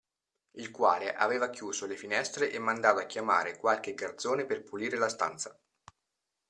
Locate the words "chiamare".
3.05-3.59